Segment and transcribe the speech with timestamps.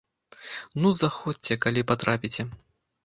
[0.85, 2.43] Ну, заходзьце, калі патрапіце.